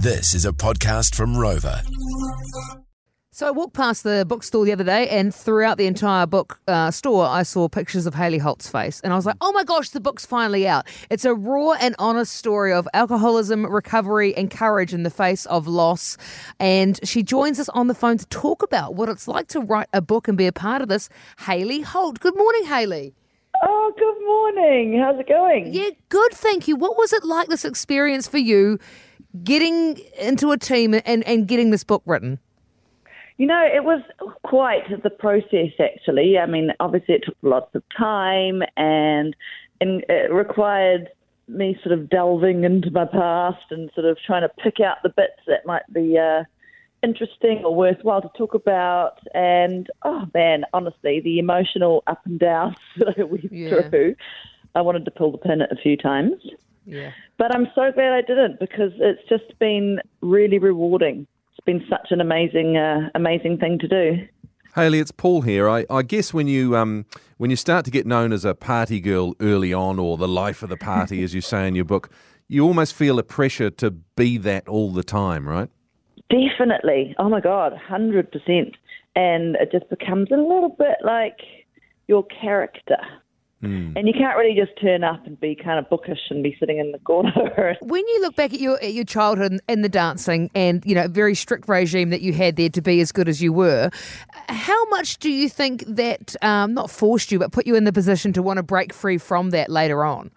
[0.00, 1.82] This is a podcast from Rova.
[3.32, 6.92] So I walked past the bookstore the other day, and throughout the entire book uh,
[6.92, 9.90] store, I saw pictures of Hayley Holt's face, and I was like, "Oh my gosh,
[9.90, 14.94] the book's finally out!" It's a raw and honest story of alcoholism, recovery, and courage
[14.94, 16.16] in the face of loss.
[16.60, 19.88] And she joins us on the phone to talk about what it's like to write
[19.92, 21.08] a book and be a part of this.
[21.40, 22.20] Hayley Holt.
[22.20, 23.14] Good morning, Hayley.
[23.64, 25.00] Oh, good morning.
[25.00, 25.72] How's it going?
[25.72, 26.76] Yeah, good, thank you.
[26.76, 28.78] What was it like this experience for you,
[29.44, 32.38] getting into a team and and getting this book written?
[33.38, 34.02] You know, it was
[34.42, 36.38] quite the process, actually.
[36.38, 39.36] I mean, obviously, it took lots of time and,
[39.80, 41.08] and it required
[41.46, 45.08] me sort of delving into my past and sort of trying to pick out the
[45.10, 46.42] bits that might be uh,
[47.04, 49.20] interesting or worthwhile to talk about.
[49.34, 53.88] And, oh man, honestly, the emotional up and downs that I went Yeah.
[53.88, 54.16] through,
[54.74, 56.34] I wanted to pull the pin a few times.
[56.88, 57.12] Yeah.
[57.36, 61.26] But I'm so glad I didn't because it's just been really rewarding.
[61.52, 64.26] It's been such an amazing, uh, amazing thing to do.
[64.74, 65.68] Hayley, it's Paul here.
[65.68, 67.04] I, I guess when you um,
[67.36, 70.62] when you start to get known as a party girl early on, or the life
[70.62, 72.10] of the party, as you say in your book,
[72.48, 75.68] you almost feel a pressure to be that all the time, right?
[76.30, 77.14] Definitely.
[77.18, 78.74] Oh my God, 100%.
[79.16, 81.38] And it just becomes a little bit like
[82.06, 82.98] your character.
[83.60, 86.78] And you can't really just turn up and be kind of bookish and be sitting
[86.78, 87.76] in the corner.
[87.82, 90.94] When you look back at your at your childhood and- and the dancing and you
[90.94, 93.52] know a very strict regime that you had there to be as good as you
[93.52, 93.90] were,
[94.48, 97.92] how much do you think that um, not forced you but put you in the
[97.92, 100.30] position to want to break free from that later on?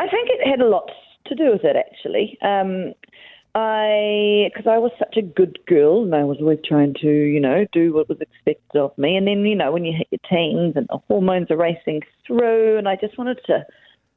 [0.00, 0.90] I think it had a lot
[1.26, 2.36] to do with it, actually.
[2.42, 2.92] Um,
[3.54, 7.38] I, because I was such a good girl and I was always trying to, you
[7.38, 9.16] know, do what was expected of me.
[9.16, 12.78] And then, you know, when you hit your teens and the hormones are racing through,
[12.78, 13.64] and I just wanted to,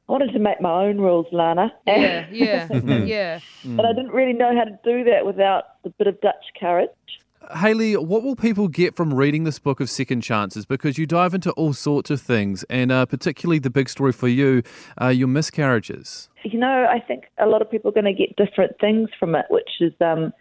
[0.08, 1.72] I wanted to make my own rules, Lana.
[1.86, 3.06] Yeah, yeah, mm-hmm.
[3.06, 3.38] yeah.
[3.64, 6.90] But I didn't really know how to do that without a bit of Dutch courage.
[7.56, 10.66] Hayley, what will people get from reading this book of Second Chances?
[10.66, 14.28] Because you dive into all sorts of things, and uh, particularly the big story for
[14.28, 14.62] you,
[15.00, 16.28] uh, your miscarriages.
[16.44, 19.34] you know, I think a lot of people are going to get different things from
[19.34, 20.32] it, which is um,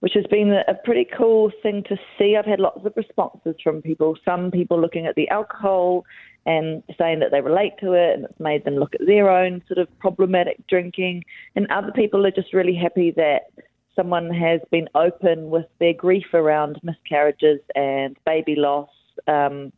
[0.00, 2.36] which has been a, a pretty cool thing to see.
[2.36, 4.16] I've had lots of responses from people.
[4.24, 6.04] Some people looking at the alcohol
[6.46, 9.62] and saying that they relate to it, and it's made them look at their own
[9.68, 11.24] sort of problematic drinking.
[11.54, 13.50] And other people are just really happy that
[13.96, 18.90] someone has been open with their grief around miscarriages and baby loss,
[19.26, 19.72] um,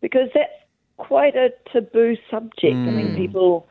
[0.00, 0.50] because that's
[0.96, 2.74] quite a taboo subject.
[2.74, 3.16] I mean, mm.
[3.16, 3.68] people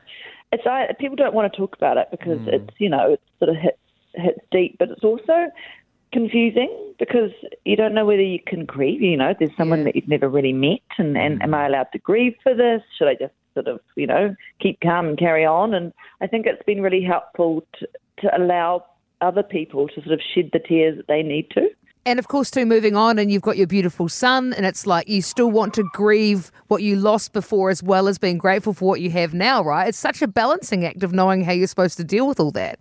[0.51, 2.53] it's people don't want to talk about it because mm.
[2.53, 3.77] it's you know it sort of hits
[4.13, 5.47] hits deep, but it's also
[6.11, 7.31] confusing because
[7.63, 9.01] you don't know whether you can grieve.
[9.01, 9.85] You know, there's someone Yeah.
[9.85, 11.43] that you've never really met, and, and mm.
[11.43, 12.81] am I allowed to grieve for this?
[12.97, 15.73] Should I just sort of you know keep calm and carry on?
[15.73, 17.87] And I think it's been really helpful to
[18.21, 18.85] to allow
[19.21, 21.69] other people to sort of shed the tears that they need to.
[22.03, 25.07] And of course, too, moving on, and you've got your beautiful son, and it's like
[25.07, 28.85] you still want to grieve what you lost before as well as being grateful for
[28.85, 29.87] what you have now, right?
[29.87, 32.79] It's such a balancing act of knowing how you're supposed to deal with all that.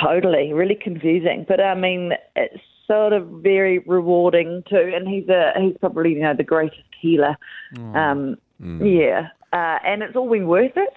[0.00, 1.44] Totally, really confusing.
[1.48, 4.92] But I mean, it's sort of very rewarding too.
[4.94, 7.36] And he's a he's probably you know the greatest healer.
[7.94, 10.94] Um, Yeah, uh, and it's all been worth it.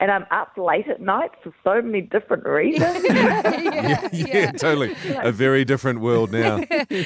[0.00, 3.04] And I'm up late at night for so many different reasons.
[4.12, 4.94] yeah, totally.
[5.16, 6.60] A very different world now.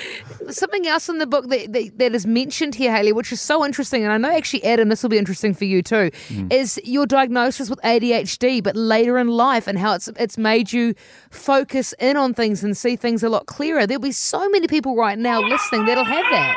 [0.51, 3.65] Something else in the book that, that, that is mentioned here, Hayley, which is so
[3.65, 6.49] interesting, and I know actually, Adam, this will be interesting for you too, hmm.
[6.51, 10.95] is your diagnosis with ADHD, but later in life, and how it's it's made you
[11.31, 13.87] focus in on things and see things a lot clearer.
[13.87, 16.57] There'll be so many people right now listening that'll have that.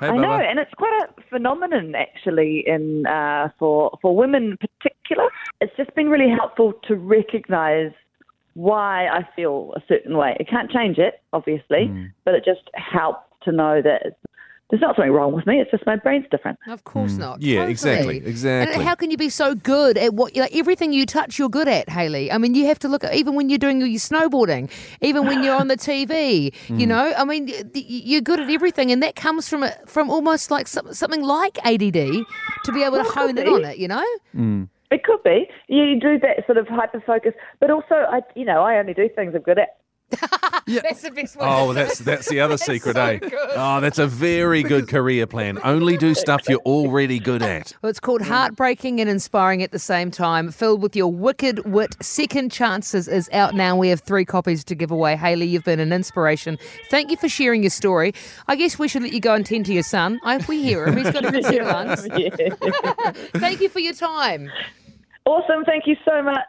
[0.00, 4.56] Hey, I know, and it's quite a phenomenon actually in uh, for for women in
[4.56, 5.28] particular.
[5.60, 7.92] It's just been really helpful to recognise
[8.54, 10.36] why I feel a certain way.
[10.40, 11.90] It can't change it, obviously,
[12.24, 14.16] but it just helps to know that it's,
[14.70, 15.60] there's not something wrong with me.
[15.60, 16.58] It's just my brain's different.
[16.68, 17.18] Of course mm.
[17.18, 17.42] not.
[17.42, 17.70] Yeah, Totally.
[17.72, 18.84] exactly, And exactly.
[18.84, 21.88] how can you be so good at what like everything you touch you're good at,
[21.88, 22.32] Hayley?
[22.32, 24.70] I mean, you have to look at even when you're doing your snowboarding,
[25.00, 26.52] even when you're on the TV.
[26.68, 26.80] Mm.
[26.80, 29.72] You know, I mean, y- y- you're good at everything, and that comes from a,
[29.86, 31.92] from almost like some, something like ADD
[32.64, 33.78] to be able to hone in on it.
[33.78, 34.04] You know.
[34.34, 34.68] Mm.
[34.90, 35.48] It could be.
[35.68, 39.08] You do that sort of hyper focus, but also, I, you know, I only do
[39.08, 39.76] things I'm good at.
[40.66, 41.48] That's the best one.
[41.48, 43.18] Oh, that's that's the other secret, so eh?
[43.18, 43.50] good.
[43.54, 45.58] Oh, that's a very good career plan.
[45.62, 47.74] Only do stuff you're already good at.
[47.82, 50.50] Well, it's called Heartbreaking and Inspiring at the same time.
[50.50, 53.76] Filled with your wicked wit, Second Chances is out now.
[53.76, 55.16] We have three copies to give away.
[55.16, 56.58] Hayley, you've been an inspiration.
[56.90, 58.14] Thank you for sharing your story.
[58.48, 60.20] I guess we should let you go and tend to your son.
[60.24, 60.96] I, hope we hear him.
[60.96, 62.06] He's got a good set of lungs.
[63.40, 64.50] Thank you for your time.
[65.26, 65.64] awesome.
[65.64, 66.44] Thank you so much.